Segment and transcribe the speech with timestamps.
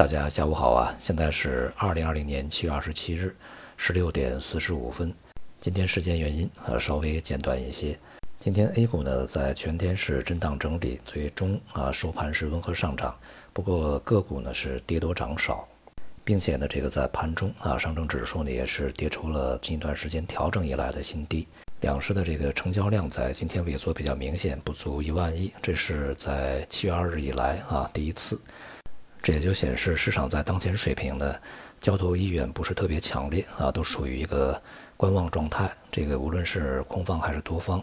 [0.00, 0.96] 大家下午好啊！
[0.98, 3.36] 现在是二零二零年七月二十七日
[3.76, 5.12] 十六点四十五分。
[5.60, 7.98] 今天时间原因呃稍微简短一些。
[8.38, 13.14] 今天 A 股呢在全天是震荡整理，最终啊收盘是温和上涨。
[13.52, 15.68] 不过个股呢是跌多涨少，
[16.24, 21.46] 并且呢这个在盘中啊上证指数呢也是跌出了近一段时间调整以来的新低。
[21.82, 28.40] 两市的这个成交量在今天萎缩比较明显，不足一万亿，这是在七月二日以来啊第一次。
[29.22, 31.38] 这也就显示市场在当前水平的，
[31.80, 34.60] 交投意愿不是特别强烈啊，都属于一个
[34.96, 35.70] 观望状态。
[35.90, 37.82] 这个无论是空方还是多方，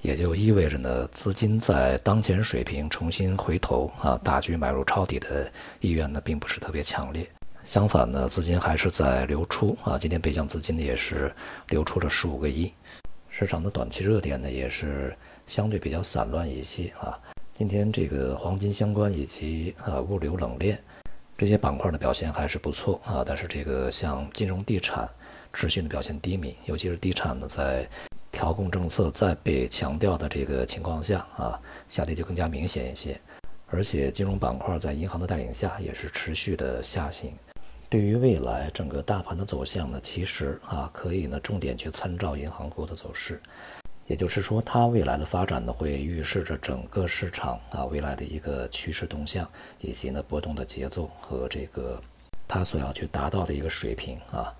[0.00, 5.50] 也就意味着呢，资金在当前水平重新回头啊，大举买入抄底的
[5.80, 7.24] 意愿呢，并不是特别强烈。
[7.64, 9.96] 相反呢，资金还是在流出啊。
[9.96, 11.32] 今天北向资金呢，也是
[11.68, 12.72] 流出了十五个亿。
[13.30, 17.16] 市场的短期热点呢，也是相对比较散乱一些啊。
[17.54, 20.82] 今天这个黄金相关以及啊物流冷链
[21.36, 25.06] 这些板块的表现还是不错啊，但是这个像金融地产
[25.52, 27.86] 持续的表现低迷，尤其是地产呢在
[28.30, 33.20] 调控政策再被强调的这个情况下啊，下跌就更加明显一些。
[33.66, 37.32] 而且金融板块在银行的带领下也是持续的下行。
[37.88, 43.40] 对于未来整个大盘的走向呢，其实啊可以呢重点去参照银行股的走势。
[44.12, 49.48] 也就是说，它未来的发展呢，会预示着整个市场啊未来的一个趋势动向，
[49.80, 51.98] 以及呢波动的节奏和这个
[52.46, 54.52] 它所要去达到的一个水平啊。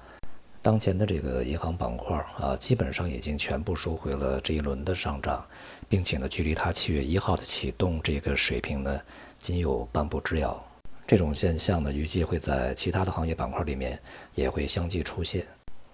[0.63, 5.45] 当前的这个银行板块啊，基本上已经全部收回了这一轮的上涨，
[5.87, 8.99] 并且呢，距离它七月一号的启动这个水平呢，
[9.39, 10.59] 仅有半步之遥。
[11.07, 14.01] 这种现象呢，预计会在其他的行业板块里面
[14.35, 15.47] 也会相继出现。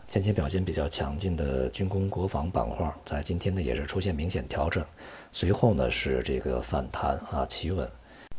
[0.09, 4.83] 前期表现比较强劲的军工国防板块，在今天呢也是出现明显调整，
[5.33, 7.87] 随后呢是这个反弹啊企稳。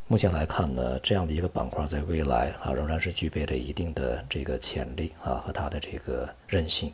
[0.08, 6.92] 目前来看呢，这样的一个板块在未来啊仍然是具备着一定的这个潜力啊和它的这个韧性。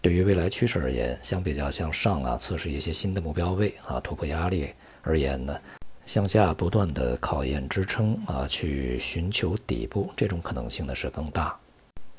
[0.00, 4.70] 对于未来趋势而言，相比较向上啊测试一些新的目标位啊突破压力
[5.02, 5.56] 而言呢，
[6.04, 11.56] 向下不断的考验支撑啊去寻求底部，这种可能性呢是更大。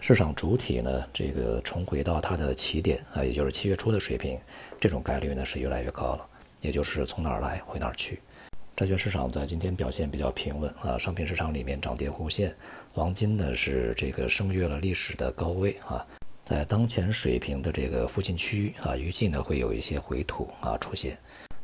[0.01, 4.39] 市场主体呢，这个重回到它的起点啊，也就是七月初的水平，
[4.79, 6.25] 这种概率呢是越来越高了。
[6.61, 8.19] 也就是从哪儿来回哪儿去。
[8.75, 12.55] 债券市场在今天表现比较平稳啊，商品市场里面涨跌互现，
[12.93, 16.05] 黄金呢是这个升越了历史的高位啊，
[16.43, 21.17] 在当前水平的这个附近区域啊，预计呢会有一些回吐啊出现。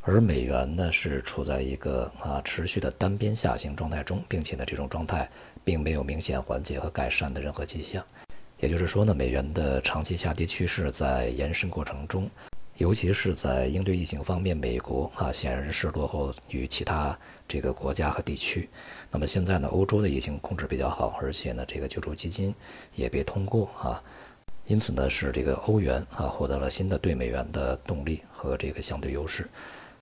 [0.08, 5.28] 而美元呢是处在一个啊持续的单边下行状态中，并且呢这种状态
[5.64, 8.06] 并没有明显缓解和改善的任何迹象。
[8.60, 12.30] 也就是说呢，美元的长期下跌趋势在延伸过程中，
[12.78, 17.18] 尤其是在应对疫情方面，美国啊显然是落后于其他
[17.48, 18.70] 这个国家和地区。
[19.10, 22.54] 那么现在呢，欧洲的疫情控制比较好，而且呢，这个救助基金
[22.94, 24.00] 也被通过啊，
[24.68, 29.50] 因此呢，是这个欧元啊获得了新的对美元的动力和这个相对优势。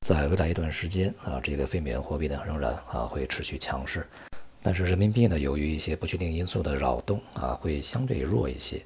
[0.04, 4.06] 在未来一段时间啊，这个非美元货币呢仍然啊会持续强势。
[4.62, 8.82] 但是人民币呢，由于一些不确定因素的扰动啊，会相对弱一些，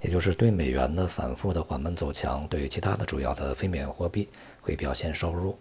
[0.00, 4.28] 也就是对美元的反复的缓慢走强，对其他的主要的非美元货币
[4.60, 5.58] 会表现稍弱。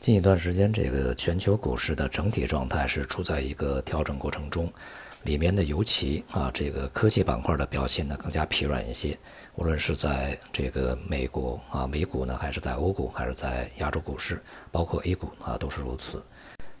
[0.00, 4.68] 近一段时间，这个全球股市的整体状态是处在一个调整过程中，
[5.22, 9.18] 里面的尤其啊，这个科技板块的表现呢更加疲软一些，
[9.54, 16.22] 无论是在这个美国啊美股呢，还是在欧股，还是在亚洲股市，包括 A 股啊，都是如此。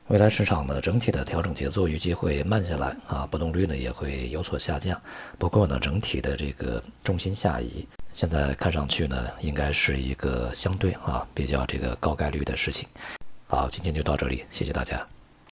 [0.08, 5.00] 未来市场呢，整体的调整节奏预计会慢下来啊，波动率呢也会有所下降。
[5.38, 12.88] 不过呢，整体的这个重心下移，现在看上去呢，应该是一个相对啊比较这个高概率的事情。
[13.46, 15.06] 好，今天就到这里，谢谢大家。